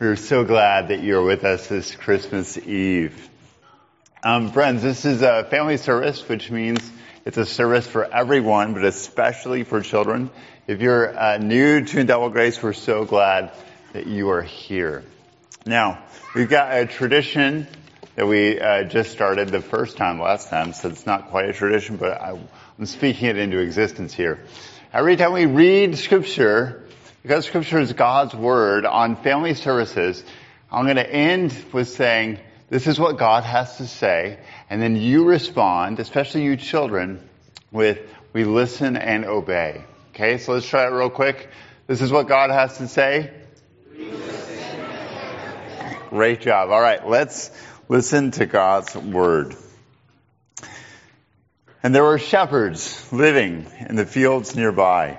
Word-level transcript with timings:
We're 0.00 0.16
so 0.16 0.44
glad 0.44 0.88
that 0.88 1.02
you're 1.02 1.24
with 1.24 1.44
us 1.44 1.66
this 1.66 1.94
Christmas 1.94 2.56
Eve. 2.56 3.28
Um, 4.22 4.52
friends, 4.52 4.82
this 4.82 5.04
is 5.04 5.22
a 5.22 5.44
family 5.44 5.76
service, 5.76 6.28
which 6.28 6.50
means 6.50 6.80
it's 7.24 7.36
a 7.36 7.46
service 7.46 7.86
for 7.86 8.04
everyone, 8.04 8.74
but 8.74 8.84
especially 8.84 9.64
for 9.64 9.80
children. 9.80 10.30
If 10.66 10.80
you're 10.80 11.18
uh, 11.18 11.38
new 11.38 11.84
to 11.84 12.00
Indelible 12.00 12.30
Grace, 12.30 12.62
we're 12.62 12.72
so 12.72 13.04
glad 13.04 13.52
that 13.92 14.06
you 14.06 14.30
are 14.30 14.42
here. 14.42 15.04
Now, 15.66 16.02
we've 16.34 16.48
got 16.48 16.76
a 16.76 16.86
tradition 16.86 17.66
that 18.16 18.26
we 18.26 18.60
uh, 18.60 18.84
just 18.84 19.12
started 19.12 19.48
the 19.48 19.60
first 19.60 19.96
time 19.96 20.20
last 20.20 20.48
time, 20.48 20.72
so 20.72 20.88
it's 20.88 21.06
not 21.06 21.30
quite 21.30 21.48
a 21.48 21.52
tradition, 21.52 21.96
but 21.96 22.20
I, 22.20 22.38
I'm 22.78 22.86
speaking 22.86 23.28
it 23.28 23.36
into 23.36 23.58
existence 23.58 24.14
here. 24.14 24.40
Every 24.92 25.16
time 25.16 25.32
we 25.32 25.46
read 25.46 25.98
Scripture, 25.98 26.87
because 27.28 27.44
Scripture 27.44 27.78
is 27.78 27.92
God's 27.92 28.34
Word 28.34 28.86
on 28.86 29.14
family 29.14 29.52
services, 29.52 30.24
I'm 30.72 30.84
going 30.84 30.96
to 30.96 31.06
end 31.06 31.54
with 31.74 31.90
saying, 31.90 32.38
this 32.70 32.86
is 32.86 32.98
what 32.98 33.18
God 33.18 33.44
has 33.44 33.76
to 33.76 33.86
say, 33.86 34.38
and 34.70 34.80
then 34.80 34.96
you 34.96 35.26
respond, 35.26 36.00
especially 36.00 36.44
you 36.44 36.56
children, 36.56 37.20
with, 37.70 37.98
we 38.32 38.44
listen 38.44 38.96
and 38.96 39.26
obey. 39.26 39.84
Okay, 40.14 40.38
so 40.38 40.54
let's 40.54 40.66
try 40.66 40.84
it 40.84 40.90
real 40.90 41.10
quick. 41.10 41.50
This 41.86 42.00
is 42.00 42.10
what 42.10 42.28
God 42.28 42.48
has 42.48 42.78
to 42.78 42.88
say. 42.88 43.30
Great 46.08 46.40
job. 46.40 46.70
All 46.70 46.80
right, 46.80 47.06
let's 47.06 47.50
listen 47.90 48.30
to 48.30 48.46
God's 48.46 48.96
Word. 48.96 49.54
And 51.82 51.94
there 51.94 52.04
were 52.04 52.18
shepherds 52.18 53.12
living 53.12 53.66
in 53.86 53.96
the 53.96 54.06
fields 54.06 54.56
nearby 54.56 55.18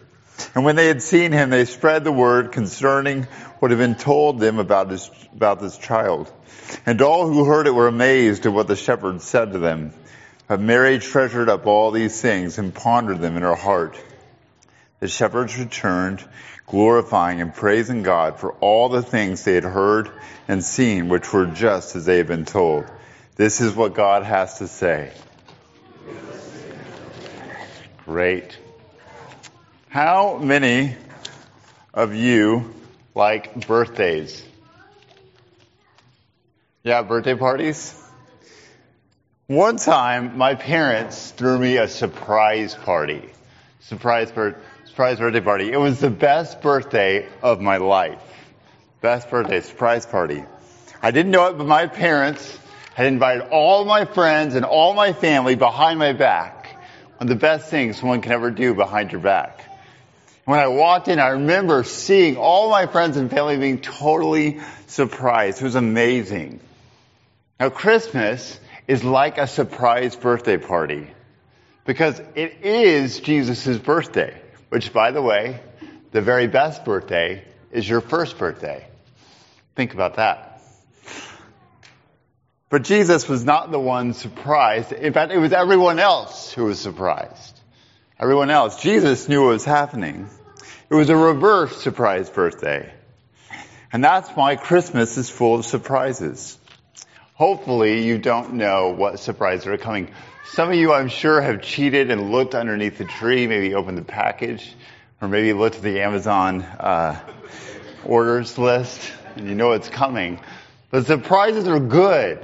And 0.55 0.63
when 0.63 0.75
they 0.75 0.87
had 0.87 1.01
seen 1.01 1.31
him, 1.31 1.49
they 1.49 1.65
spread 1.65 2.03
the 2.03 2.11
word 2.11 2.51
concerning 2.51 3.23
what 3.59 3.71
had 3.71 3.77
been 3.77 3.95
told 3.95 4.39
them 4.39 4.59
about, 4.59 4.89
his, 4.89 5.09
about 5.33 5.59
this 5.59 5.77
child. 5.77 6.31
And 6.85 7.01
all 7.01 7.27
who 7.27 7.45
heard 7.45 7.67
it 7.67 7.75
were 7.75 7.87
amazed 7.87 8.45
at 8.45 8.53
what 8.53 8.67
the 8.67 8.75
shepherds 8.75 9.23
said 9.23 9.53
to 9.53 9.59
them. 9.59 9.93
But 10.47 10.59
Mary 10.59 10.99
treasured 10.99 11.49
up 11.49 11.65
all 11.65 11.91
these 11.91 12.19
things 12.21 12.57
and 12.57 12.73
pondered 12.73 13.21
them 13.21 13.37
in 13.37 13.43
her 13.43 13.55
heart. 13.55 13.97
The 14.99 15.07
shepherds 15.07 15.57
returned, 15.57 16.23
glorifying 16.67 17.41
and 17.41 17.53
praising 17.53 18.03
God 18.03 18.39
for 18.39 18.53
all 18.53 18.89
the 18.89 19.01
things 19.01 19.43
they 19.43 19.55
had 19.55 19.63
heard 19.63 20.09
and 20.47 20.63
seen, 20.63 21.09
which 21.09 21.31
were 21.33 21.45
just 21.45 21.95
as 21.95 22.05
they 22.05 22.17
had 22.17 22.27
been 22.27 22.45
told. 22.45 22.85
This 23.35 23.61
is 23.61 23.75
what 23.75 23.93
God 23.93 24.23
has 24.23 24.59
to 24.59 24.67
say. 24.67 25.11
Great. 28.05 28.57
How 29.91 30.37
many 30.37 30.95
of 31.93 32.15
you 32.15 32.73
like 33.13 33.67
birthdays? 33.67 34.41
Yeah, 36.81 37.01
birthday 37.01 37.35
parties? 37.35 37.93
One 39.47 39.75
time, 39.75 40.37
my 40.37 40.55
parents 40.55 41.31
threw 41.31 41.59
me 41.59 41.75
a 41.75 41.89
surprise 41.89 42.73
party. 42.73 43.29
Surprise, 43.81 44.31
bir- 44.31 44.55
surprise 44.85 45.19
birthday 45.19 45.41
party. 45.41 45.69
It 45.73 45.77
was 45.77 45.99
the 45.99 46.09
best 46.09 46.61
birthday 46.61 47.27
of 47.43 47.59
my 47.59 47.75
life. 47.75 48.21
Best 49.01 49.29
birthday, 49.29 49.59
surprise 49.59 50.05
party. 50.05 50.45
I 51.01 51.11
didn't 51.11 51.33
know 51.33 51.47
it, 51.47 51.57
but 51.57 51.67
my 51.67 51.87
parents 51.87 52.57
had 52.93 53.07
invited 53.07 53.49
all 53.49 53.83
my 53.83 54.05
friends 54.05 54.55
and 54.55 54.63
all 54.63 54.93
my 54.93 55.11
family 55.11 55.55
behind 55.55 55.99
my 55.99 56.13
back. 56.13 56.81
One 57.17 57.23
of 57.23 57.27
the 57.27 57.35
best 57.35 57.69
things 57.69 58.01
one 58.01 58.21
can 58.21 58.31
ever 58.31 58.51
do 58.51 58.73
behind 58.73 59.11
your 59.11 59.19
back. 59.19 59.65
When 60.45 60.59
I 60.59 60.67
walked 60.67 61.07
in, 61.07 61.19
I 61.19 61.29
remember 61.29 61.83
seeing 61.83 62.37
all 62.37 62.69
my 62.69 62.87
friends 62.87 63.17
and 63.17 63.29
family 63.29 63.57
being 63.57 63.79
totally 63.79 64.59
surprised. 64.87 65.61
It 65.61 65.63
was 65.63 65.75
amazing. 65.75 66.59
Now 67.59 67.69
Christmas 67.69 68.59
is 68.87 69.03
like 69.03 69.37
a 69.37 69.47
surprise 69.47 70.15
birthday 70.15 70.57
party 70.57 71.07
because 71.85 72.19
it 72.35 72.57
is 72.63 73.19
Jesus' 73.19 73.77
birthday, 73.77 74.39
which 74.69 74.91
by 74.91 75.11
the 75.11 75.21
way, 75.21 75.59
the 76.11 76.21
very 76.21 76.47
best 76.47 76.85
birthday 76.85 77.43
is 77.71 77.87
your 77.87 78.01
first 78.01 78.37
birthday. 78.37 78.85
Think 79.75 79.93
about 79.93 80.15
that. 80.15 80.61
But 82.69 82.83
Jesus 82.83 83.29
was 83.29 83.45
not 83.45 83.71
the 83.71 83.79
one 83.79 84.13
surprised. 84.13 84.91
In 84.91 85.13
fact, 85.13 85.31
it 85.31 85.37
was 85.37 85.53
everyone 85.53 85.99
else 85.99 86.51
who 86.51 86.65
was 86.65 86.79
surprised. 86.79 87.60
Everyone 88.21 88.51
else. 88.51 88.79
Jesus 88.79 89.27
knew 89.27 89.45
what 89.45 89.53
was 89.53 89.65
happening. 89.65 90.29
It 90.91 90.93
was 90.93 91.09
a 91.09 91.15
reverse 91.15 91.81
surprise 91.81 92.29
birthday. 92.29 92.93
And 93.91 94.03
that's 94.03 94.29
why 94.29 94.57
Christmas 94.57 95.17
is 95.17 95.27
full 95.27 95.55
of 95.55 95.65
surprises. 95.65 96.55
Hopefully 97.33 98.05
you 98.05 98.19
don't 98.19 98.53
know 98.53 98.89
what 98.89 99.19
surprises 99.19 99.65
are 99.65 99.75
coming. 99.79 100.11
Some 100.45 100.69
of 100.69 100.75
you, 100.75 100.93
I'm 100.93 101.07
sure, 101.07 101.41
have 101.41 101.63
cheated 101.63 102.11
and 102.11 102.31
looked 102.31 102.53
underneath 102.53 102.99
the 102.99 103.05
tree, 103.05 103.47
maybe 103.47 103.73
opened 103.73 103.97
the 103.97 104.03
package, 104.03 104.71
or 105.19 105.27
maybe 105.27 105.51
looked 105.53 105.77
at 105.77 105.81
the 105.81 106.01
Amazon 106.01 106.61
uh, 106.61 107.19
orders 108.05 108.55
list, 108.59 109.11
and 109.35 109.49
you 109.49 109.55
know 109.55 109.71
it's 109.71 109.89
coming. 109.89 110.39
But 110.91 111.07
surprises 111.07 111.67
are 111.67 111.79
good. 111.79 112.39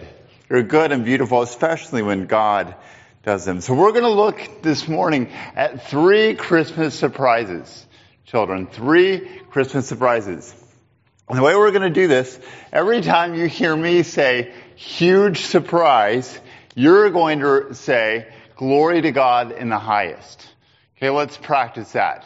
They're 0.49 0.63
good 0.63 0.91
and 0.91 1.05
beautiful, 1.05 1.43
especially 1.43 2.01
when 2.01 2.25
God 2.25 2.73
does 3.27 3.43
them. 3.43 3.59
So 3.59 3.73
we're 3.73 3.91
going 3.91 4.03
to 4.03 4.09
look 4.09 4.61
this 4.61 4.87
morning 4.87 5.29
at 5.53 5.89
three 5.89 6.35
Christmas 6.35 6.95
surprises. 6.95 7.85
Children, 8.23 8.67
three 8.67 9.19
Christmas 9.49 9.85
surprises. 9.85 10.55
And 11.27 11.37
the 11.37 11.43
way 11.43 11.53
we're 11.53 11.71
going 11.71 11.93
to 11.93 12.01
do 12.01 12.07
this, 12.07 12.39
every 12.71 13.01
time 13.01 13.35
you 13.35 13.47
hear 13.47 13.75
me 13.75 14.03
say 14.03 14.53
huge 14.77 15.41
surprise, 15.41 16.39
you're 16.73 17.09
going 17.09 17.41
to 17.41 17.73
say 17.73 18.33
glory 18.55 19.01
to 19.01 19.11
God 19.11 19.51
in 19.51 19.67
the 19.67 19.77
highest. 19.77 20.47
Okay, 20.95 21.09
let's 21.09 21.35
practice 21.35 21.91
that. 21.91 22.23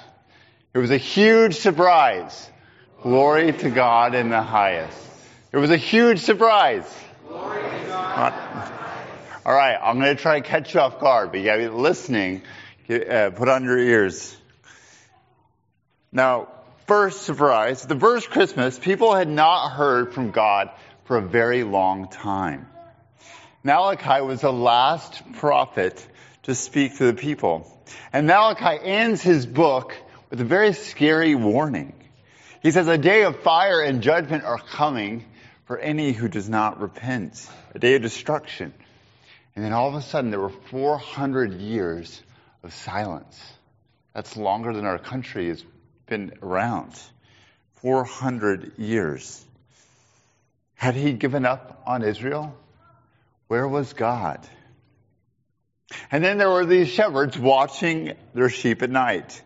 It 0.75 0.77
was 0.77 0.91
a 0.91 0.97
huge 0.97 1.55
surprise. 1.55 2.47
Glory 3.01 3.53
to 3.53 3.71
God 3.71 4.13
in 4.13 4.29
the 4.29 4.43
highest. 4.43 4.99
It 5.51 5.57
was 5.57 5.71
a 5.71 5.77
huge 5.77 6.19
surprise. 6.19 6.85
Glory 7.27 7.59
to 7.63 7.87
God. 7.87 8.77
All 9.43 9.53
right, 9.53 9.75
I'm 9.81 9.99
going 9.99 10.15
to 10.15 10.21
try 10.21 10.39
to 10.39 10.47
catch 10.47 10.75
you 10.75 10.81
off 10.81 10.99
guard, 10.99 11.31
but 11.31 11.39
you 11.39 11.45
got 11.45 11.55
to 11.55 11.63
be 11.63 11.67
listening. 11.69 12.43
Uh, 12.87 13.31
put 13.31 13.49
on 13.49 13.63
your 13.63 13.79
ears. 13.79 14.37
Now, 16.11 16.49
first 16.85 17.23
surprise, 17.23 17.83
the 17.83 17.97
first 17.97 18.29
Christmas, 18.29 18.77
people 18.77 19.15
had 19.15 19.27
not 19.27 19.69
heard 19.69 20.13
from 20.13 20.29
God 20.29 20.69
for 21.05 21.17
a 21.17 21.21
very 21.23 21.63
long 21.63 22.07
time. 22.07 22.67
Malachi 23.63 24.21
was 24.23 24.41
the 24.41 24.53
last 24.53 25.23
prophet 25.33 26.05
to 26.43 26.53
speak 26.53 26.97
to 26.97 27.05
the 27.05 27.15
people. 27.15 27.65
And 28.13 28.27
Malachi 28.27 28.77
ends 28.83 29.23
his 29.23 29.47
book 29.47 29.97
with 30.29 30.39
a 30.39 30.45
very 30.45 30.73
scary 30.73 31.33
warning. 31.33 31.93
He 32.61 32.69
says, 32.69 32.87
a 32.87 32.97
day 32.97 33.23
of 33.23 33.39
fire 33.39 33.81
and 33.81 34.03
judgment 34.03 34.43
are 34.43 34.59
coming 34.59 35.25
for 35.65 35.79
any 35.79 36.11
who 36.11 36.27
does 36.27 36.47
not 36.47 36.79
repent. 36.79 37.47
A 37.73 37.79
day 37.79 37.95
of 37.95 38.03
destruction. 38.03 38.73
And 39.55 39.65
then 39.65 39.73
all 39.73 39.89
of 39.89 39.95
a 39.95 40.01
sudden 40.01 40.31
there 40.31 40.39
were 40.39 40.49
400 40.49 41.53
years 41.59 42.21
of 42.63 42.73
silence. 42.73 43.39
That's 44.13 44.35
longer 44.37 44.73
than 44.73 44.85
our 44.85 44.99
country 44.99 45.47
has 45.49 45.63
been 46.07 46.33
around. 46.41 46.93
400 47.75 48.73
years. 48.77 49.43
Had 50.75 50.95
he 50.95 51.13
given 51.13 51.45
up 51.45 51.83
on 51.85 52.03
Israel? 52.03 52.55
Where 53.47 53.67
was 53.67 53.93
God? 53.93 54.39
And 56.09 56.23
then 56.23 56.37
there 56.37 56.49
were 56.49 56.65
these 56.65 56.87
shepherds 56.87 57.37
watching 57.37 58.13
their 58.33 58.49
sheep 58.49 58.81
at 58.81 58.89
night. 58.89 59.41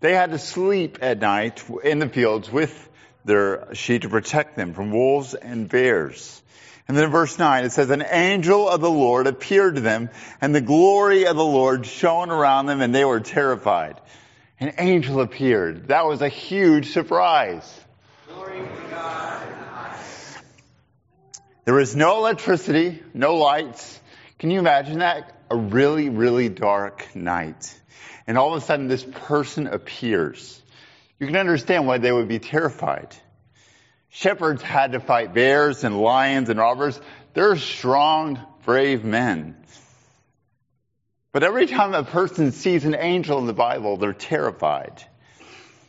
They 0.00 0.14
had 0.14 0.30
to 0.30 0.38
sleep 0.38 0.98
at 1.02 1.20
night 1.20 1.62
in 1.84 1.98
the 1.98 2.08
fields 2.08 2.50
with 2.50 2.88
their 3.24 3.74
sheep 3.74 4.02
to 4.02 4.08
protect 4.08 4.56
them 4.56 4.72
from 4.72 4.90
wolves 4.90 5.34
and 5.34 5.68
bears. 5.68 6.42
And 6.90 6.96
then 6.96 7.04
in 7.04 7.12
verse 7.12 7.38
9 7.38 7.66
it 7.66 7.70
says, 7.70 7.88
An 7.90 8.02
angel 8.02 8.68
of 8.68 8.80
the 8.80 8.90
Lord 8.90 9.28
appeared 9.28 9.76
to 9.76 9.80
them, 9.80 10.10
and 10.40 10.52
the 10.52 10.60
glory 10.60 11.24
of 11.28 11.36
the 11.36 11.44
Lord 11.44 11.86
shone 11.86 12.30
around 12.30 12.66
them, 12.66 12.80
and 12.80 12.92
they 12.92 13.04
were 13.04 13.20
terrified. 13.20 14.00
An 14.58 14.72
angel 14.76 15.20
appeared. 15.20 15.86
That 15.86 16.06
was 16.06 16.20
a 16.20 16.28
huge 16.28 16.90
surprise. 16.92 17.80
There 21.64 21.74
was 21.74 21.94
no 21.94 22.18
electricity, 22.18 23.00
no 23.14 23.36
lights. 23.36 24.00
Can 24.40 24.50
you 24.50 24.58
imagine 24.58 24.98
that? 24.98 25.32
A 25.48 25.54
really, 25.54 26.08
really 26.08 26.48
dark 26.48 27.14
night. 27.14 27.72
And 28.26 28.36
all 28.36 28.52
of 28.52 28.60
a 28.60 28.66
sudden 28.66 28.88
this 28.88 29.04
person 29.04 29.68
appears. 29.68 30.60
You 31.20 31.28
can 31.28 31.36
understand 31.36 31.86
why 31.86 31.98
they 31.98 32.10
would 32.10 32.26
be 32.26 32.40
terrified. 32.40 33.14
Shepherds 34.10 34.62
had 34.62 34.92
to 34.92 35.00
fight 35.00 35.32
bears 35.32 35.84
and 35.84 36.00
lions 36.00 36.48
and 36.50 36.58
robbers. 36.58 37.00
They're 37.32 37.56
strong, 37.56 38.40
brave 38.64 39.04
men. 39.04 39.56
But 41.32 41.44
every 41.44 41.66
time 41.66 41.94
a 41.94 42.02
person 42.02 42.50
sees 42.50 42.84
an 42.84 42.96
angel 42.96 43.38
in 43.38 43.46
the 43.46 43.52
Bible, 43.52 43.96
they're 43.96 44.12
terrified. 44.12 45.02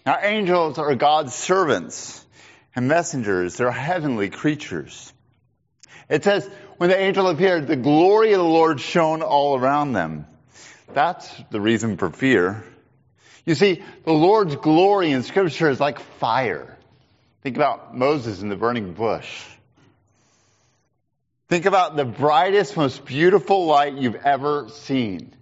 Now 0.06 0.20
angels 0.22 0.78
are 0.78 0.94
God's 0.96 1.34
servants 1.34 2.24
and 2.76 2.88
messengers. 2.88 3.58
They're 3.58 3.72
heavenly 3.72 4.30
creatures. 4.30 5.12
It 6.10 6.24
says, 6.24 6.48
when 6.78 6.90
the 6.90 7.00
angel 7.00 7.28
appeared, 7.28 7.68
the 7.68 7.76
glory 7.76 8.34
of 8.34 8.40
the 8.40 8.44
Lord 8.44 8.80
shone 8.80 9.24
all 9.24 9.58
around 9.58 9.94
them. 9.94 10.28
That's 10.94 11.32
the 11.50 11.62
reason 11.62 11.98
for 11.98 12.10
fear. 12.10 12.64
You 13.46 13.56
see, 13.56 13.82
the 14.04 14.14
Lord's 14.14 14.56
glory 14.58 15.12
in 15.12 15.24
scripture 15.24 15.70
is 15.70 15.80
like 15.80 16.00
fire. 16.20 16.78
Think 17.42 17.56
about 17.56 17.98
Moses 17.98 18.42
in 18.42 18.50
the 18.50 18.56
burning 18.56 18.94
bush. 18.94 19.44
Think 21.50 21.66
about 21.66 21.96
the 21.96 22.06
brightest, 22.06 22.78
most 22.78 23.04
beautiful 23.04 23.66
light 23.66 23.94
you've 23.94 24.16
ever 24.16 24.70
seen. 24.70 25.34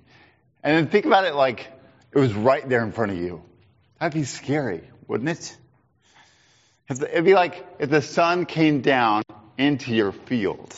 And 0.64 0.78
then 0.78 0.88
think 0.88 1.06
about 1.06 1.26
it 1.26 1.36
like 1.36 1.72
it 2.12 2.18
was 2.18 2.34
right 2.34 2.68
there 2.68 2.84
in 2.84 2.94
front 2.94 3.12
of 3.12 3.18
you. 3.18 3.44
That'd 4.00 4.14
be 4.14 4.24
scary, 4.24 4.82
wouldn't 5.08 5.30
it? 5.30 5.58
It'd 6.90 7.26
be 7.26 7.36
like 7.36 7.66
if 7.80 7.90
the 7.90 8.02
sun 8.02 8.46
came 8.46 8.82
down 8.82 9.24
into 9.58 9.94
your 9.94 10.12
field. 10.12 10.76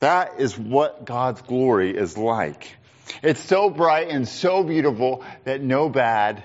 That 0.00 0.40
is 0.40 0.58
what 0.58 1.06
God's 1.06 1.40
glory 1.42 1.96
is 1.96 2.18
like. 2.18 2.76
It's 3.22 3.40
so 3.40 3.70
bright 3.70 4.08
and 4.10 4.28
so 4.28 4.62
beautiful 4.62 5.24
that 5.44 5.62
no 5.62 5.88
bad 5.88 6.42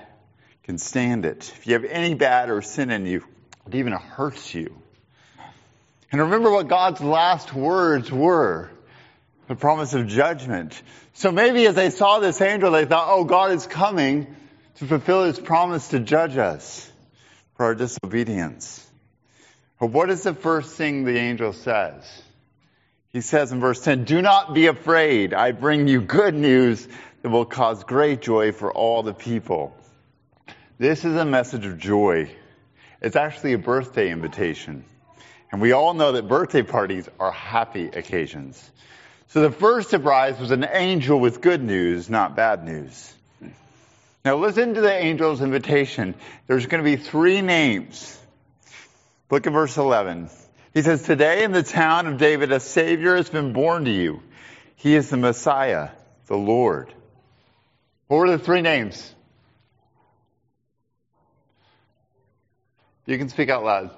can 0.62 0.78
stand 0.78 1.26
it. 1.26 1.52
If 1.56 1.66
you 1.66 1.74
have 1.74 1.84
any 1.84 2.14
bad 2.14 2.48
or 2.48 2.62
sin 2.62 2.90
in 2.90 3.04
you, 3.04 3.24
it 3.72 3.78
even 3.78 3.92
hurts 3.92 4.54
you. 4.54 4.74
And 6.10 6.20
remember 6.20 6.50
what 6.50 6.68
God's 6.68 7.00
last 7.00 7.54
words 7.54 8.12
were. 8.12 8.70
The 9.48 9.54
promise 9.54 9.94
of 9.94 10.06
judgment. 10.06 10.80
So 11.14 11.32
maybe 11.32 11.66
as 11.66 11.74
they 11.74 11.90
saw 11.90 12.18
this 12.18 12.40
angel, 12.40 12.70
they 12.70 12.84
thought, 12.84 13.08
oh, 13.08 13.24
God 13.24 13.52
is 13.52 13.66
coming 13.66 14.34
to 14.76 14.86
fulfill 14.86 15.24
his 15.24 15.38
promise 15.38 15.88
to 15.88 16.00
judge 16.00 16.36
us 16.36 16.90
for 17.56 17.66
our 17.66 17.74
disobedience. 17.74 18.86
But 19.80 19.86
what 19.86 20.10
is 20.10 20.22
the 20.22 20.34
first 20.34 20.76
thing 20.76 21.04
the 21.04 21.18
angel 21.18 21.52
says? 21.52 22.04
He 23.10 23.20
says 23.20 23.52
in 23.52 23.60
verse 23.60 23.80
10, 23.80 24.04
Do 24.04 24.22
not 24.22 24.54
be 24.54 24.66
afraid. 24.66 25.34
I 25.34 25.52
bring 25.52 25.88
you 25.88 26.00
good 26.00 26.34
news 26.34 26.86
that 27.22 27.30
will 27.30 27.44
cause 27.44 27.84
great 27.84 28.20
joy 28.20 28.52
for 28.52 28.72
all 28.72 29.02
the 29.02 29.14
people. 29.14 29.74
This 30.78 31.04
is 31.04 31.16
a 31.16 31.24
message 31.24 31.66
of 31.66 31.78
joy. 31.78 32.30
It's 33.02 33.16
actually 33.16 33.52
a 33.52 33.58
birthday 33.58 34.10
invitation. 34.10 34.84
And 35.50 35.60
we 35.60 35.72
all 35.72 35.92
know 35.92 36.12
that 36.12 36.28
birthday 36.28 36.62
parties 36.62 37.08
are 37.20 37.32
happy 37.32 37.88
occasions. 37.88 38.70
So 39.28 39.42
the 39.42 39.50
first 39.50 39.90
surprise 39.90 40.38
was 40.38 40.50
an 40.50 40.64
angel 40.64 41.20
with 41.20 41.42
good 41.42 41.62
news, 41.62 42.08
not 42.08 42.36
bad 42.36 42.64
news. 42.64 43.12
Now 44.24 44.36
listen 44.36 44.74
to 44.74 44.80
the 44.80 44.92
angel's 44.92 45.42
invitation. 45.42 46.14
There's 46.46 46.66
going 46.66 46.82
to 46.82 46.88
be 46.88 46.96
three 46.96 47.42
names 47.42 48.18
Look 49.32 49.46
at 49.46 49.52
verse 49.54 49.78
11. 49.78 50.28
He 50.74 50.82
says, 50.82 51.04
Today 51.04 51.42
in 51.42 51.52
the 51.52 51.62
town 51.62 52.06
of 52.06 52.18
David, 52.18 52.52
a 52.52 52.60
Savior 52.60 53.16
has 53.16 53.30
been 53.30 53.54
born 53.54 53.86
to 53.86 53.90
you. 53.90 54.22
He 54.76 54.94
is 54.94 55.08
the 55.08 55.16
Messiah, 55.16 55.88
the 56.26 56.36
Lord. 56.36 56.92
What 58.08 58.18
were 58.18 58.30
the 58.30 58.38
three 58.38 58.60
names? 58.60 59.14
You 63.06 63.18
can 63.18 63.28
speak 63.28 63.48
out 63.48 63.64
loud. 63.64 63.90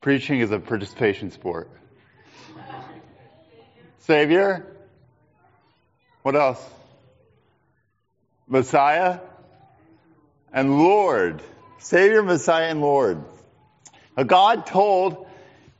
Preaching 0.00 0.40
is 0.40 0.50
a 0.50 0.58
participation 0.58 1.30
sport. 1.30 1.70
Savior? 4.00 4.66
What 6.22 6.36
else? 6.36 6.64
Messiah? 8.46 9.20
And 10.52 10.78
Lord. 10.78 11.42
Savior, 11.78 12.22
Messiah, 12.22 12.68
and 12.68 12.80
Lord. 12.80 13.24
God 14.26 14.66
told 14.66 15.26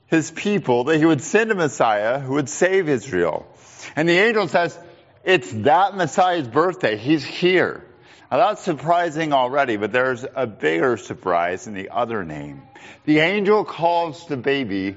his 0.07 0.31
people 0.31 0.85
that 0.85 0.99
he 0.99 1.05
would 1.05 1.21
send 1.21 1.51
a 1.51 1.55
Messiah 1.55 2.19
who 2.19 2.35
would 2.35 2.49
save 2.49 2.89
Israel. 2.89 3.47
And 3.95 4.09
the 4.09 4.19
angel 4.19 4.49
says, 4.49 4.79
it's 5.25 5.51
that 5.53 5.97
Messiah's 5.97 6.47
birthday. 6.47 6.97
He's 6.97 7.25
here. 7.25 7.85
Now 8.31 8.39
that's 8.39 8.63
surprising 8.63 9.33
already, 9.33 9.77
but 9.77 9.93
there's 9.93 10.25
a 10.35 10.47
bigger 10.47 10.97
surprise 10.97 11.67
in 11.67 11.75
the 11.75 11.91
other 11.91 12.25
name. 12.25 12.63
The 13.05 13.21
angel 13.21 13.65
calls 13.65 14.27
the 14.27 14.37
baby 14.37 14.97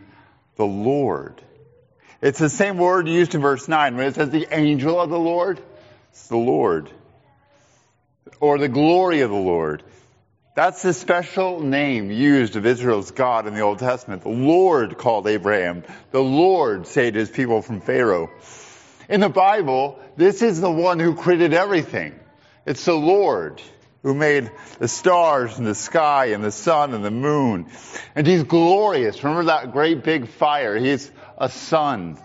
the 0.56 0.66
Lord. 0.66 1.42
It's 2.22 2.40
the 2.40 2.50
same 2.50 2.78
word 2.78 3.08
used 3.08 3.36
in 3.36 3.42
verse 3.42 3.68
9 3.68 3.96
when 3.96 4.08
it 4.08 4.16
says 4.16 4.30
the 4.30 4.48
angel 4.52 5.00
of 5.00 5.10
the 5.10 5.20
Lord. 5.20 5.62
It's 6.12 6.28
the 6.28 6.38
Lord. 6.38 6.90
Or 8.40 8.58
the 8.58 8.68
glory 8.68 9.22
of 9.22 9.30
the 9.30 9.36
Lord. 9.36 9.84
That's 10.56 10.82
the 10.82 10.94
special 10.94 11.62
name 11.62 12.12
used 12.12 12.56
of 12.56 12.66
Israel's 12.66 13.12
God 13.12 13.48
in 13.48 13.54
the 13.54 13.62
Old 13.62 13.80
Testament. 13.80 14.24
The 14.24 14.30
Lord 14.30 14.98
called 14.98 15.28
Abraham. 15.28 15.84
The 16.12 16.20
Lord 16.20 16.88
saved 16.88 17.16
his 17.16 17.30
people 17.30 17.62
from 17.62 17.80
Pharaoh. 17.80 18.30
In 19.08 19.22
the 19.22 19.30
Bible, 19.30 20.00
this 20.18 20.42
is 20.42 20.60
the 20.60 20.70
one 20.70 21.00
who 21.00 21.16
created 21.16 21.54
everything. 21.54 22.20
It's 22.66 22.86
the 22.86 22.94
Lord 22.94 23.62
who 24.04 24.14
made 24.14 24.52
the 24.80 24.88
stars 24.88 25.58
and 25.58 25.68
the 25.68 25.76
sky 25.76 26.28
and 26.28 26.44
the 26.44 26.52
sun 26.52 26.94
and 26.94 27.04
the 27.04 27.12
moon. 27.12 27.68
And 28.16 28.26
he's 28.26 28.44
glorious. 28.44 29.24
Remember 29.24 29.46
that 29.46 29.72
great 29.72 30.04
big 30.04 30.28
fire? 30.28 30.78
He's 30.78 31.12
a 31.38 31.50
sun. 31.50 32.18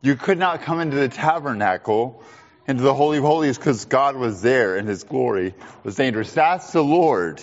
You 0.00 0.16
could 0.16 0.38
not 0.38 0.62
come 0.62 0.80
into 0.80 0.96
the 0.96 1.08
tabernacle 1.08 2.22
into 2.66 2.82
the 2.82 2.94
Holy 2.94 3.18
of 3.18 3.24
Holies 3.24 3.58
because 3.58 3.84
God 3.84 4.16
was 4.16 4.42
there 4.42 4.76
and 4.76 4.88
His 4.88 5.04
glory 5.04 5.54
was 5.82 5.96
dangerous. 5.96 6.32
That's 6.32 6.72
the 6.72 6.82
Lord. 6.82 7.42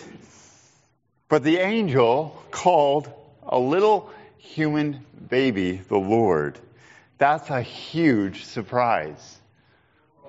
But 1.29 1.43
the 1.43 1.57
angel 1.57 2.41
called 2.51 3.11
a 3.43 3.59
little 3.59 4.09
human 4.37 5.05
baby 5.29 5.81
the 5.87 5.97
Lord. 5.97 6.59
That's 7.17 7.49
a 7.49 7.61
huge 7.61 8.45
surprise. 8.45 9.37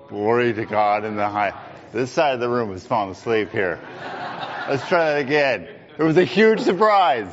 Glory 0.09 0.53
to 0.53 0.65
God 0.65 1.05
in 1.05 1.15
the 1.15 1.27
high. 1.27 1.53
This 1.91 2.11
side 2.11 2.33
of 2.35 2.39
the 2.39 2.49
room 2.49 2.71
is 2.73 2.85
falling 2.85 3.11
asleep 3.11 3.51
here. 3.51 3.79
Let's 4.69 4.87
try 4.87 5.13
that 5.13 5.19
again. 5.19 5.67
It 5.97 6.03
was 6.03 6.17
a 6.17 6.25
huge 6.25 6.59
surprise. 6.61 7.31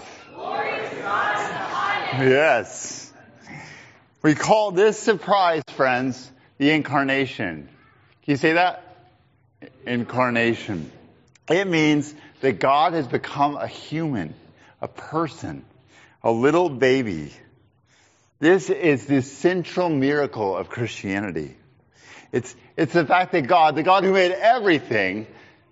Yes. 2.13 3.13
We 4.23 4.35
call 4.35 4.73
this 4.73 4.99
surprise, 4.99 5.63
friends, 5.69 6.31
the 6.59 6.71
incarnation. 6.71 7.69
Can 8.25 8.33
you 8.33 8.37
say 8.37 8.53
that? 8.55 8.85
Incarnation. 9.87 10.91
It 11.49 11.67
means 11.67 12.15
that 12.41 12.61
God 12.61 12.93
has 12.93 13.07
become 13.07 13.57
a 13.57 13.67
human, 13.67 14.35
a 14.81 14.89
person, 14.89 15.65
a 16.23 16.31
little 16.31 16.69
baby. 16.69 17.33
This 18.41 18.71
is 18.71 19.07
the 19.07 19.23
central 19.23 19.89
miracle 19.89 20.57
of 20.57 20.69
Christianity. 20.69 21.57
It's, 22.33 22.55
it's 22.77 22.93
the 22.93 23.05
fact 23.05 23.33
that 23.33 23.47
God, 23.47 23.75
the 23.75 23.83
God 23.83 24.05
who 24.05 24.13
made 24.13 24.33
everything, 24.33 25.27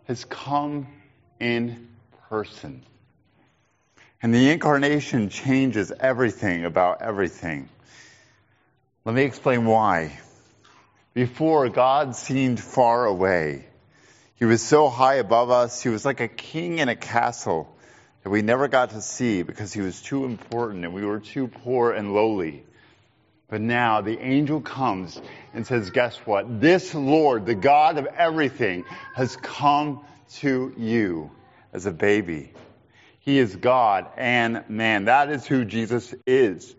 has 0.04 0.24
come 0.24 0.88
in 1.38 1.88
person. 2.28 2.82
And 4.20 4.34
the 4.34 4.50
incarnation 4.50 5.28
changes 5.28 5.92
everything 5.92 6.64
about 6.64 7.02
everything. 7.02 7.68
Let 9.04 9.14
me 9.14 9.22
explain 9.22 9.64
why. 9.64 10.18
Before, 11.14 11.68
God 11.68 12.16
seemed 12.16 12.60
far 12.60 13.06
away. 13.06 13.64
He 14.34 14.44
was 14.44 14.62
so 14.62 14.88
high 14.88 15.16
above 15.16 15.50
us. 15.50 15.82
He 15.82 15.88
was 15.88 16.04
like 16.04 16.20
a 16.20 16.28
king 16.28 16.78
in 16.78 16.88
a 16.88 16.96
castle, 16.96 17.74
that 18.22 18.30
we 18.30 18.42
never 18.42 18.68
got 18.68 18.90
to 18.90 19.00
see 19.00 19.42
because 19.42 19.72
he 19.72 19.80
was 19.80 20.02
too 20.02 20.24
important 20.24 20.84
and 20.84 20.92
we 20.92 21.04
were 21.04 21.20
too 21.20 21.48
poor 21.48 21.92
and 21.92 22.12
lowly. 22.12 22.64
But 23.48 23.62
now 23.62 24.02
the 24.02 24.18
angel 24.18 24.60
comes 24.60 25.20
and 25.54 25.66
says, 25.66 25.90
guess 25.90 26.16
what? 26.18 26.60
This 26.60 26.94
Lord, 26.94 27.46
the 27.46 27.54
God 27.54 27.96
of 27.96 28.06
everything, 28.06 28.84
has 29.14 29.36
come 29.36 30.04
to 30.34 30.74
you 30.76 31.30
as 31.72 31.86
a 31.86 31.92
baby. 31.92 32.52
He 33.20 33.38
is 33.38 33.56
God 33.56 34.06
and 34.16 34.64
man. 34.68 35.06
That 35.06 35.30
is 35.30 35.46
who 35.46 35.64
Jesus 35.64 36.14
is. 36.26 36.74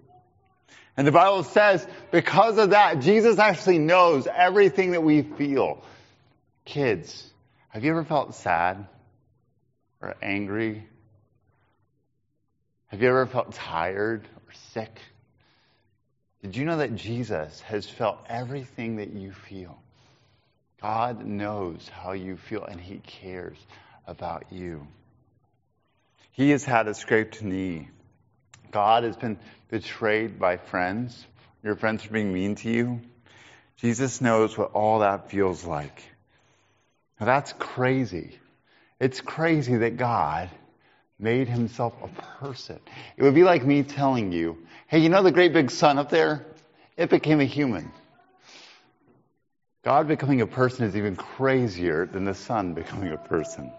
And 0.95 1.07
the 1.07 1.11
Bible 1.11 1.43
says 1.43 1.85
because 2.11 2.57
of 2.57 2.71
that, 2.71 2.99
Jesus 2.99 3.39
actually 3.39 3.79
knows 3.79 4.27
everything 4.27 4.91
that 4.91 5.01
we 5.01 5.23
feel. 5.23 5.83
Kids, 6.65 7.27
have 7.69 7.83
you 7.83 7.91
ever 7.91 8.03
felt 8.03 8.35
sad 8.35 8.85
or 10.01 10.15
angry? 10.21 10.87
Have 12.87 13.01
you 13.01 13.09
ever 13.09 13.25
felt 13.25 13.53
tired 13.53 14.23
or 14.25 14.53
sick? 14.73 14.99
Did 16.41 16.55
you 16.55 16.65
know 16.65 16.77
that 16.77 16.95
Jesus 16.95 17.59
has 17.61 17.89
felt 17.89 18.19
everything 18.29 18.97
that 18.97 19.11
you 19.11 19.31
feel? 19.31 19.77
God 20.81 21.25
knows 21.25 21.89
how 21.89 22.13
you 22.13 22.37
feel 22.37 22.63
and 22.63 22.79
He 22.79 22.97
cares 22.99 23.57
about 24.07 24.45
you. 24.51 24.87
He 26.31 26.51
has 26.51 26.63
had 26.63 26.87
a 26.87 26.93
scraped 26.93 27.43
knee. 27.43 27.89
God 28.71 29.03
has 29.03 29.17
been 29.17 29.37
betrayed 29.69 30.39
by 30.39 30.55
friends. 30.55 31.25
Your 31.63 31.75
friends 31.75 32.05
are 32.05 32.09
being 32.09 32.31
mean 32.31 32.55
to 32.55 32.69
you. 32.69 33.01
Jesus 33.77 34.21
knows 34.21 34.57
what 34.57 34.71
all 34.71 34.99
that 34.99 35.29
feels 35.29 35.65
like. 35.65 36.03
Now 37.19 37.25
that's 37.25 37.51
crazy. 37.53 38.39
It's 38.99 39.19
crazy 39.19 39.77
that 39.77 39.97
God 39.97 40.49
made 41.19 41.49
himself 41.49 41.93
a 42.01 42.07
person. 42.39 42.79
It 43.17 43.23
would 43.23 43.35
be 43.35 43.43
like 43.43 43.65
me 43.65 43.83
telling 43.83 44.31
you, 44.31 44.57
hey, 44.87 44.99
you 44.99 45.09
know 45.09 45.21
the 45.21 45.31
great 45.31 45.53
big 45.53 45.69
sun 45.69 45.99
up 45.99 46.09
there? 46.09 46.45
It 46.95 47.09
became 47.09 47.41
a 47.41 47.45
human. 47.45 47.91
God 49.83 50.07
becoming 50.07 50.41
a 50.41 50.47
person 50.47 50.85
is 50.85 50.95
even 50.95 51.15
crazier 51.15 52.05
than 52.05 52.25
the 52.25 52.33
sun 52.33 52.73
becoming 52.81 53.11
a 53.11 53.17
person. 53.17 53.71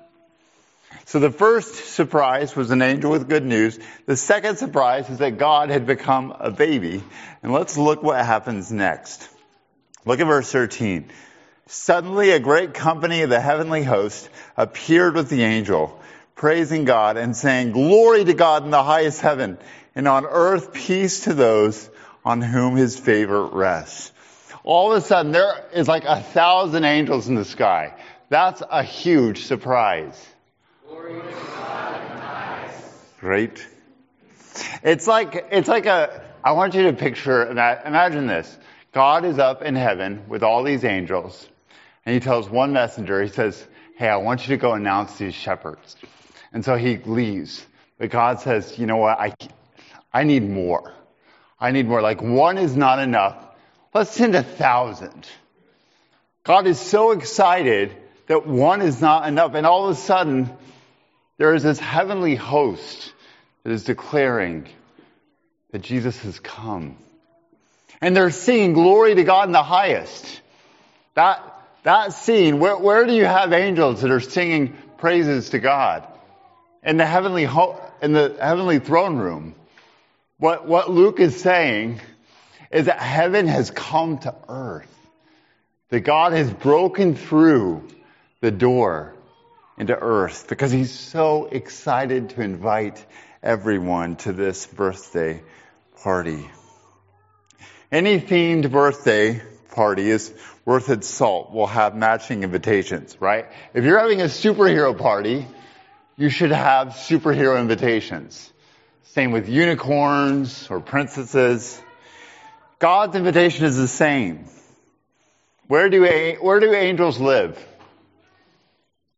So 1.06 1.18
the 1.20 1.30
first 1.30 1.74
surprise 1.94 2.56
was 2.56 2.70
an 2.70 2.82
angel 2.82 3.10
with 3.12 3.28
good 3.28 3.44
news. 3.44 3.78
The 4.06 4.16
second 4.16 4.56
surprise 4.56 5.08
is 5.08 5.18
that 5.18 5.38
God 5.38 5.70
had 5.70 5.86
become 5.86 6.34
a 6.38 6.50
baby. 6.50 7.02
And 7.42 7.52
let's 7.52 7.78
look 7.78 8.02
what 8.02 8.24
happens 8.24 8.72
next. 8.72 9.28
Look 10.04 10.20
at 10.20 10.26
verse 10.26 10.50
13. 10.50 11.10
Suddenly 11.66 12.30
a 12.30 12.40
great 12.40 12.74
company 12.74 13.22
of 13.22 13.30
the 13.30 13.40
heavenly 13.40 13.84
host 13.84 14.28
appeared 14.56 15.14
with 15.14 15.28
the 15.28 15.42
angel, 15.42 16.00
praising 16.40 16.86
God 16.86 17.18
and 17.18 17.36
saying, 17.36 17.70
Glory 17.72 18.24
to 18.24 18.32
God 18.32 18.64
in 18.64 18.70
the 18.70 18.82
highest 18.82 19.20
heaven, 19.20 19.58
and 19.94 20.08
on 20.08 20.24
earth 20.24 20.72
peace 20.72 21.24
to 21.24 21.34
those 21.34 21.90
on 22.24 22.40
whom 22.40 22.76
his 22.76 22.98
favor 22.98 23.44
rests. 23.44 24.10
All 24.64 24.90
of 24.90 25.02
a 25.02 25.06
sudden 25.06 25.32
there 25.32 25.52
is 25.74 25.86
like 25.86 26.04
a 26.06 26.22
thousand 26.22 26.84
angels 26.84 27.28
in 27.28 27.34
the 27.34 27.44
sky. 27.44 27.94
That's 28.30 28.62
a 28.70 28.82
huge 28.82 29.44
surprise. 29.44 30.18
Great. 33.20 33.66
It's 34.82 35.06
like, 35.06 35.46
it's 35.52 35.68
like 35.68 35.84
a, 35.84 36.22
I 36.42 36.52
want 36.52 36.72
you 36.72 36.84
to 36.84 36.94
picture, 36.94 37.50
imagine 37.50 38.26
this. 38.26 38.56
God 38.92 39.26
is 39.26 39.38
up 39.38 39.60
in 39.60 39.74
heaven 39.74 40.24
with 40.26 40.42
all 40.42 40.64
these 40.64 40.84
angels, 40.84 41.46
and 42.06 42.14
he 42.14 42.20
tells 42.20 42.48
one 42.48 42.72
messenger, 42.72 43.22
he 43.22 43.28
says, 43.28 43.62
hey, 43.98 44.08
I 44.08 44.16
want 44.16 44.48
you 44.48 44.56
to 44.56 44.56
go 44.56 44.72
announce 44.72 45.18
these 45.18 45.34
shepherds. 45.34 45.96
And 46.52 46.64
so 46.64 46.76
he 46.76 46.96
leaves. 46.98 47.64
But 47.98 48.10
God 48.10 48.40
says, 48.40 48.78
you 48.78 48.86
know 48.86 48.96
what, 48.96 49.18
I, 49.18 49.34
I 50.12 50.24
need 50.24 50.48
more. 50.48 50.92
I 51.58 51.70
need 51.72 51.86
more. 51.86 52.00
Like 52.00 52.22
one 52.22 52.58
is 52.58 52.76
not 52.76 52.98
enough. 52.98 53.36
Let's 53.92 54.10
send 54.10 54.34
a 54.34 54.42
thousand. 54.42 55.26
God 56.44 56.66
is 56.66 56.80
so 56.80 57.12
excited 57.12 57.94
that 58.26 58.46
one 58.46 58.80
is 58.80 59.00
not 59.00 59.28
enough. 59.28 59.54
And 59.54 59.66
all 59.66 59.88
of 59.88 59.96
a 59.96 60.00
sudden, 60.00 60.50
there 61.36 61.54
is 61.54 61.62
this 61.62 61.78
heavenly 61.78 62.34
host 62.34 63.12
that 63.64 63.72
is 63.72 63.84
declaring 63.84 64.68
that 65.72 65.82
Jesus 65.82 66.18
has 66.22 66.38
come. 66.40 66.96
And 68.00 68.16
they're 68.16 68.30
singing 68.30 68.72
glory 68.72 69.14
to 69.14 69.24
God 69.24 69.48
in 69.48 69.52
the 69.52 69.62
highest. 69.62 70.40
That, 71.14 71.44
that 71.82 72.12
scene, 72.14 72.58
where, 72.58 72.78
where 72.78 73.04
do 73.04 73.12
you 73.12 73.24
have 73.24 73.52
angels 73.52 74.00
that 74.02 74.10
are 74.10 74.20
singing 74.20 74.76
praises 74.96 75.50
to 75.50 75.58
God? 75.58 76.06
In 76.82 76.96
the 76.96 77.06
heavenly, 77.06 77.44
ho- 77.44 77.80
in 78.00 78.12
the 78.12 78.36
heavenly 78.40 78.78
throne 78.78 79.16
room. 79.16 79.54
What, 80.38 80.66
what 80.66 80.90
Luke 80.90 81.20
is 81.20 81.40
saying 81.40 82.00
is 82.70 82.86
that 82.86 82.98
heaven 83.00 83.46
has 83.46 83.70
come 83.70 84.18
to 84.18 84.34
earth. 84.48 84.86
That 85.90 86.00
God 86.00 86.32
has 86.32 86.50
broken 86.50 87.16
through 87.16 87.88
the 88.40 88.50
door 88.50 89.14
into 89.76 89.98
earth 89.98 90.46
because 90.48 90.70
he's 90.70 90.92
so 90.92 91.46
excited 91.46 92.30
to 92.30 92.42
invite 92.42 93.04
everyone 93.42 94.16
to 94.16 94.32
this 94.32 94.66
birthday 94.66 95.42
party. 96.02 96.48
Any 97.90 98.20
themed 98.20 98.70
birthday 98.70 99.42
party 99.70 100.08
is 100.10 100.32
worth 100.64 100.90
its 100.90 101.08
salt. 101.08 101.52
Will 101.52 101.66
have 101.66 101.96
matching 101.96 102.44
invitations, 102.44 103.16
right? 103.20 103.46
If 103.74 103.84
you're 103.84 103.98
having 103.98 104.20
a 104.20 104.26
superhero 104.26 104.96
party, 104.96 105.46
you 106.20 106.28
should 106.28 106.50
have 106.52 106.88
superhero 106.88 107.58
invitations. 107.58 108.52
Same 109.04 109.32
with 109.32 109.48
unicorns 109.48 110.68
or 110.68 110.78
princesses. 110.78 111.80
God's 112.78 113.16
invitation 113.16 113.64
is 113.64 113.78
the 113.78 113.88
same. 113.88 114.44
Where 115.66 115.88
do, 115.88 116.02
where 116.42 116.60
do 116.60 116.74
angels 116.74 117.18
live? 117.18 117.58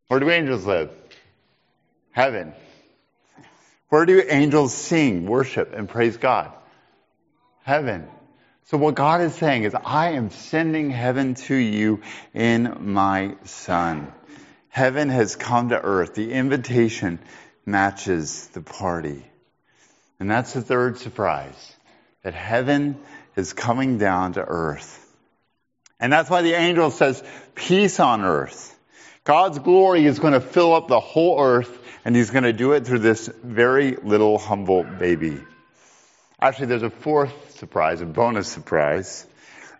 Where 0.06 0.20
do 0.20 0.30
angels 0.30 0.64
live? 0.64 0.90
Heaven. 2.12 2.52
Where 3.88 4.06
do 4.06 4.22
angels 4.24 4.72
sing, 4.72 5.26
worship, 5.26 5.72
and 5.74 5.88
praise 5.88 6.16
God? 6.18 6.52
Heaven. 7.64 8.06
So 8.66 8.78
what 8.78 8.94
God 8.94 9.22
is 9.22 9.34
saying 9.34 9.64
is, 9.64 9.74
I 9.74 10.10
am 10.10 10.30
sending 10.30 10.90
heaven 10.90 11.34
to 11.34 11.54
you 11.56 12.00
in 12.32 12.76
my 12.92 13.34
son. 13.42 14.12
Heaven 14.72 15.10
has 15.10 15.36
come 15.36 15.68
to 15.68 15.78
earth. 15.78 16.14
The 16.14 16.32
invitation 16.32 17.18
matches 17.66 18.46
the 18.54 18.62
party. 18.62 19.22
And 20.18 20.30
that's 20.30 20.54
the 20.54 20.62
third 20.62 20.96
surprise. 20.96 21.76
That 22.22 22.32
heaven 22.32 22.98
is 23.36 23.52
coming 23.52 23.98
down 23.98 24.32
to 24.32 24.40
earth. 24.40 24.98
And 26.00 26.10
that's 26.10 26.30
why 26.30 26.40
the 26.40 26.54
angel 26.54 26.90
says, 26.90 27.22
peace 27.54 28.00
on 28.00 28.22
earth. 28.22 28.74
God's 29.24 29.58
glory 29.58 30.06
is 30.06 30.18
going 30.18 30.32
to 30.32 30.40
fill 30.40 30.72
up 30.72 30.88
the 30.88 31.00
whole 31.00 31.38
earth, 31.38 31.78
and 32.06 32.16
He's 32.16 32.30
going 32.30 32.44
to 32.44 32.54
do 32.54 32.72
it 32.72 32.86
through 32.86 33.00
this 33.00 33.28
very 33.44 33.96
little 33.96 34.38
humble 34.38 34.84
baby. 34.84 35.38
Actually, 36.40 36.68
there's 36.68 36.82
a 36.82 36.88
fourth 36.88 37.58
surprise, 37.58 38.00
a 38.00 38.06
bonus 38.06 38.48
surprise. 38.48 39.26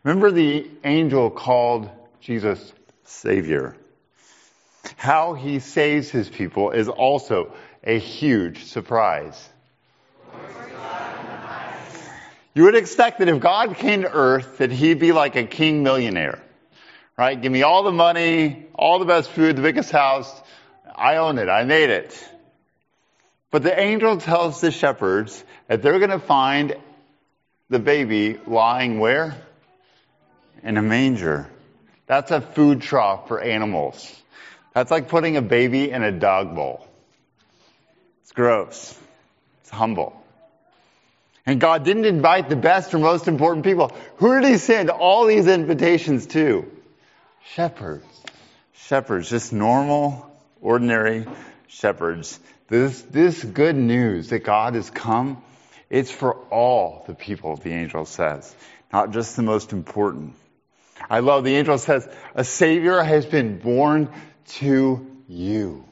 Remember 0.05 0.31
the 0.31 0.71
angel 0.85 1.31
called 1.31 1.89
Jesus 2.21 2.75
Savior. 3.05 3.75
How 4.97 5.35
he 5.35 5.59
saves 5.59 6.11
his 6.11 6.29
people 6.29 6.71
is 6.71 6.89
also 6.89 7.53
a 7.85 7.99
huge 7.99 8.65
surprise. 8.65 9.49
You 12.55 12.65
would 12.65 12.75
expect 12.75 13.21
that 13.21 13.29
if 13.29 13.41
God 13.41 13.77
came 13.77 14.03
to 14.03 14.13
earth, 14.13 14.59
that 14.59 14.71
he'd 14.71 14.99
be 14.99 15.13
like 15.13 15.37
a 15.37 15.45
king 15.45 15.83
millionaire 15.83 16.43
right? 17.17 17.41
Give 17.41 17.53
me 17.53 17.63
all 17.63 17.83
the 17.83 17.93
money, 17.93 18.67
all 18.75 18.99
the 18.99 19.05
best 19.05 19.31
food, 19.31 19.57
the 19.57 19.63
biggest 19.63 19.91
house. 19.91 20.29
I 20.95 21.17
own 21.17 21.39
it. 21.39 21.49
I 21.49 21.65
made 21.65 21.91
it. 21.91 22.29
But 23.51 23.63
the 23.63 23.79
angel 23.79 24.17
tells 24.17 24.61
the 24.61 24.71
shepherds 24.71 25.45
that 25.69 25.83
they're 25.83 25.99
going 25.99 26.11
to 26.11 26.19
find 26.19 26.75
the 27.69 27.79
baby 27.79 28.39
lying 28.47 28.99
where? 28.99 29.37
In 30.63 30.77
a 30.77 30.83
manger. 30.83 31.49
That's 32.07 32.31
a 32.31 32.41
food 32.41 32.83
trough 32.83 33.29
for 33.29 33.41
animals. 33.41 34.11
That's 34.75 34.91
like 34.91 35.09
putting 35.09 35.37
a 35.37 35.43
baby 35.43 35.91
in 35.91 36.03
a 36.03 36.13
dog 36.13 36.55
bowl. 36.55 36.87
It's 38.23 38.33
gross. 38.33 38.99
It's 39.61 39.71
humble. 39.71 40.19
And 41.45 41.61
God 41.61 41.85
didn't 41.85 42.05
invite 42.05 42.49
the 42.49 42.57
best 42.57 42.95
or 42.95 42.99
most 42.99 43.29
important 43.29 43.65
people. 43.65 43.91
Who 44.17 44.41
did 44.41 44.49
He 44.49 44.59
send 44.59 44.91
all 44.91 45.27
these 45.27 45.47
invitations 45.47 46.27
to? 46.29 46.71
Shepherds. 47.55 48.07
Shepherds, 48.75 49.29
just 49.29 49.53
normal, 49.53 50.31
ordinary 50.61 51.27
shepherds. 51.67 52.39
This, 52.69 53.03
this 53.03 53.43
good 53.43 53.77
news 53.77 54.29
that 54.29 54.41
God 54.41 54.75
has 54.75 54.89
come, 54.89 55.43
it's 55.91 56.11
for 56.11 56.35
all 56.51 57.05
the 57.07 57.15
people, 57.15 57.57
the 57.57 57.73
angel 57.73 58.05
says, 58.05 58.55
not 58.93 59.11
just 59.11 59.37
the 59.37 59.43
most 59.43 59.73
important. 59.73 60.35
I 61.11 61.21
love 61.21 61.45
the 61.45 61.57
angel 61.57 61.79
says, 61.79 62.09
a 62.35 62.45
savior 62.45 63.03
has 63.03 63.27
been 63.27 63.59
born 63.59 64.09
to 64.47 65.07
you. 65.29 65.85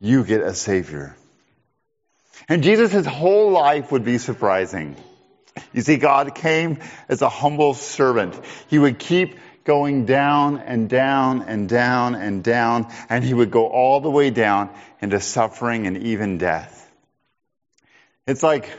You 0.00 0.24
get 0.24 0.42
a 0.42 0.54
savior. 0.54 1.16
And 2.48 2.62
Jesus' 2.62 3.06
whole 3.06 3.50
life 3.50 3.90
would 3.92 4.04
be 4.04 4.18
surprising. 4.18 4.96
You 5.72 5.82
see, 5.82 5.96
God 5.96 6.34
came 6.34 6.78
as 7.08 7.22
a 7.22 7.28
humble 7.28 7.74
servant. 7.74 8.38
He 8.68 8.78
would 8.78 8.98
keep 8.98 9.38
going 9.64 10.06
down 10.06 10.58
and 10.58 10.88
down 10.88 11.42
and 11.42 11.68
down 11.68 12.14
and 12.14 12.44
down, 12.44 12.92
and 13.08 13.24
he 13.24 13.34
would 13.34 13.50
go 13.50 13.66
all 13.66 14.00
the 14.00 14.10
way 14.10 14.30
down 14.30 14.70
into 15.00 15.20
suffering 15.20 15.86
and 15.86 15.98
even 15.98 16.38
death. 16.38 16.88
It's 18.26 18.42
like, 18.42 18.70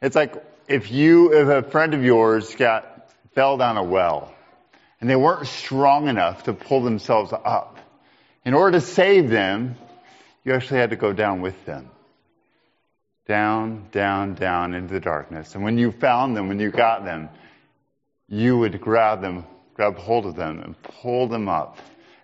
it's 0.00 0.16
like 0.16 0.42
if 0.66 0.90
you, 0.90 1.34
if 1.34 1.48
a 1.48 1.68
friend 1.68 1.94
of 1.94 2.02
yours 2.02 2.54
got, 2.54 3.10
fell 3.34 3.56
down 3.56 3.76
a 3.76 3.84
well, 3.84 4.32
and 5.02 5.10
they 5.10 5.16
weren't 5.16 5.48
strong 5.48 6.06
enough 6.06 6.44
to 6.44 6.52
pull 6.52 6.84
themselves 6.84 7.32
up. 7.32 7.76
In 8.44 8.54
order 8.54 8.78
to 8.78 8.86
save 8.86 9.28
them, 9.28 9.74
you 10.44 10.54
actually 10.54 10.78
had 10.78 10.90
to 10.90 10.96
go 10.96 11.12
down 11.12 11.42
with 11.42 11.66
them. 11.66 11.90
Down, 13.26 13.88
down, 13.90 14.34
down 14.34 14.74
into 14.74 14.94
the 14.94 15.00
darkness. 15.00 15.56
And 15.56 15.64
when 15.64 15.76
you 15.76 15.90
found 15.90 16.36
them, 16.36 16.46
when 16.46 16.60
you 16.60 16.70
got 16.70 17.04
them, 17.04 17.30
you 18.28 18.56
would 18.58 18.80
grab 18.80 19.20
them, 19.20 19.44
grab 19.74 19.96
hold 19.96 20.24
of 20.24 20.36
them, 20.36 20.60
and 20.60 20.80
pull 20.80 21.26
them 21.26 21.48
up 21.48 21.78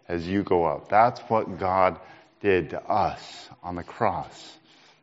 as 0.07 0.29
you 0.29 0.45
go 0.45 0.65
up. 0.65 0.89
That's 0.89 1.21
what 1.23 1.59
God 1.59 1.99
did 2.41 2.71
to 2.71 2.81
us 2.81 3.49
on 3.61 3.75
the 3.75 3.83
cross. 3.83 4.57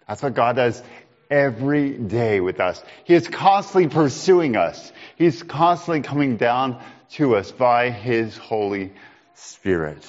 That's 0.07 0.23
what 0.23 0.33
God 0.33 0.55
does 0.55 0.81
every 1.29 1.91
day 1.91 2.39
with 2.39 2.61
us. 2.61 2.81
He 3.03 3.15
is 3.15 3.27
constantly 3.27 3.89
pursuing 3.89 4.55
us. 4.55 4.93
He's 5.15 5.43
constantly 5.43 6.01
coming 6.01 6.37
down 6.37 6.81
to 7.11 7.35
us 7.35 7.51
by 7.51 7.89
His 7.89 8.37
Holy 8.37 8.93
Spirit. 9.35 10.05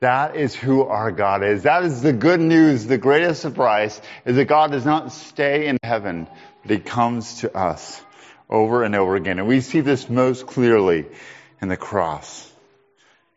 That 0.00 0.36
is 0.36 0.54
who 0.54 0.82
our 0.82 1.12
God 1.12 1.44
is. 1.44 1.62
That 1.62 1.84
is 1.84 2.02
the 2.02 2.12
good 2.12 2.40
news. 2.40 2.86
The 2.86 2.98
greatest 2.98 3.40
surprise 3.40 4.00
is 4.24 4.36
that 4.36 4.46
God 4.46 4.72
does 4.72 4.84
not 4.84 5.12
stay 5.12 5.68
in 5.68 5.78
heaven, 5.82 6.26
but 6.62 6.70
He 6.72 6.78
comes 6.78 7.40
to 7.40 7.56
us 7.56 8.02
over 8.50 8.82
and 8.82 8.94
over 8.94 9.16
again. 9.16 9.38
And 9.38 9.48
we 9.48 9.60
see 9.60 9.80
this 9.80 10.08
most 10.08 10.46
clearly 10.46 11.06
in 11.60 11.68
the 11.68 11.76
cross. 11.76 12.52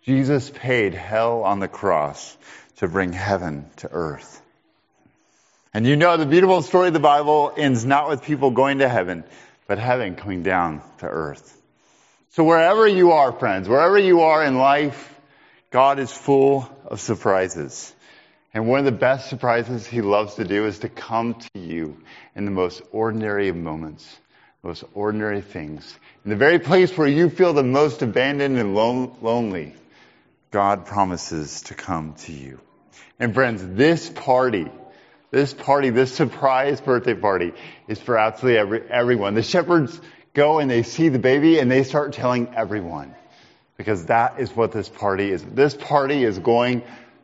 Jesus 0.03 0.51
paid 0.53 0.93
hell 0.93 1.43
on 1.43 1.59
the 1.59 1.67
cross 1.67 2.35
to 2.77 2.87
bring 2.87 3.13
heaven 3.13 3.69
to 3.77 3.89
earth. 3.91 4.41
And 5.73 5.85
you 5.85 5.95
know 5.97 6.17
the 6.17 6.25
beautiful 6.25 6.61
story 6.61 6.87
of 6.87 6.93
the 6.93 6.99
Bible 6.99 7.53
ends 7.55 7.85
not 7.85 8.09
with 8.09 8.23
people 8.23 8.51
going 8.51 8.79
to 8.79 8.89
heaven, 8.89 9.23
but 9.67 9.79
heaven 9.79 10.15
coming 10.15 10.43
down 10.43 10.81
to 10.99 11.07
earth. 11.07 11.61
So 12.31 12.43
wherever 12.43 12.87
you 12.87 13.13
are, 13.13 13.31
friends, 13.31 13.69
wherever 13.69 13.97
you 13.97 14.21
are 14.21 14.43
in 14.43 14.57
life, 14.57 15.13
God 15.71 15.99
is 15.99 16.11
full 16.11 16.69
of 16.85 16.99
surprises. 16.99 17.93
And 18.53 18.67
one 18.67 18.79
of 18.79 18.85
the 18.85 18.91
best 18.91 19.29
surprises 19.29 19.85
he 19.85 20.01
loves 20.01 20.35
to 20.35 20.45
do 20.45 20.65
is 20.65 20.79
to 20.79 20.89
come 20.89 21.35
to 21.35 21.59
you 21.59 21.97
in 22.35 22.45
the 22.45 22.51
most 22.51 22.81
ordinary 22.91 23.49
of 23.49 23.55
moments, 23.55 24.05
most 24.63 24.83
ordinary 24.93 25.41
things. 25.41 25.93
In 26.23 26.29
the 26.29 26.37
very 26.37 26.59
place 26.59 26.97
where 26.97 27.07
you 27.07 27.29
feel 27.29 27.53
the 27.53 27.63
most 27.63 28.01
abandoned 28.01 28.57
and 28.57 28.73
lonely, 28.75 29.75
God 30.51 30.85
promises 30.85 31.63
to 31.63 31.73
come 31.73 32.13
to 32.19 32.31
you. 32.31 32.59
And 33.19 33.33
friends, 33.33 33.61
this 33.65 34.09
party, 34.09 34.67
this 35.35 35.53
party, 35.53 35.89
this 35.89 36.15
surprise 36.15 36.79
birthday 36.79 37.13
party 37.13 37.51
is 37.89 37.99
for 37.99 38.17
absolutely 38.17 38.57
every, 38.57 38.81
everyone. 38.89 39.33
The 39.33 39.43
shepherds 39.43 39.99
go 40.33 40.59
and 40.59 40.71
they 40.71 40.81
see 40.81 41.09
the 41.09 41.19
baby 41.19 41.59
and 41.59 41.69
they 41.69 41.83
start 41.83 42.13
telling 42.13 42.55
everyone 42.55 43.13
because 43.75 44.05
that 44.05 44.39
is 44.39 44.55
what 44.55 44.71
this 44.71 44.87
party 44.87 45.29
is. 45.29 45.43
This 45.43 45.73
party 45.73 46.23
is 46.23 46.39
going 46.39 46.83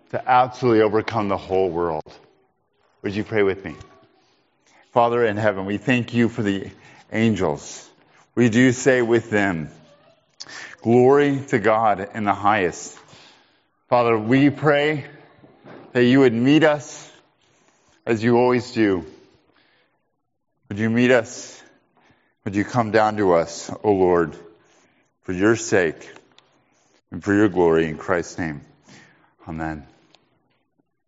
to 0.09 0.29
absolutely 0.29 0.81
overcome 0.81 1.29
the 1.29 1.37
whole 1.37 1.69
world. 1.69 2.03
Would 3.01 3.15
you 3.15 3.23
pray 3.23 3.43
with 3.43 3.63
me? 3.63 3.75
Father 4.91 5.25
in 5.25 5.37
heaven, 5.37 5.65
we 5.65 5.77
thank 5.77 6.13
you 6.13 6.27
for 6.27 6.43
the 6.43 6.69
angels. 7.13 7.89
We 8.35 8.49
do 8.49 8.73
say 8.73 9.01
with 9.01 9.29
them, 9.29 9.69
glory 10.81 11.39
to 11.47 11.59
God 11.59 12.09
in 12.13 12.25
the 12.25 12.33
highest. 12.33 12.99
Father, 13.87 14.17
we 14.19 14.49
pray 14.49 15.05
that 15.93 16.03
you 16.03 16.19
would 16.19 16.33
meet 16.33 16.65
us 16.65 17.07
as 18.11 18.23
you 18.23 18.37
always 18.37 18.71
do. 18.71 19.05
Would 20.69 20.79
you 20.79 20.89
meet 20.89 21.11
us? 21.11 21.61
Would 22.45 22.55
you 22.55 22.63
come 22.63 22.91
down 22.91 23.17
to 23.17 23.33
us, 23.33 23.69
O 23.69 23.79
oh 23.83 23.93
Lord, 23.93 24.35
for 25.23 25.33
your 25.33 25.55
sake? 25.55 26.09
and 27.11 27.23
for 27.23 27.33
your 27.33 27.49
glory 27.49 27.87
in 27.87 27.97
Christ's 27.97 28.39
name. 28.39 28.61
Amen. 29.47 29.85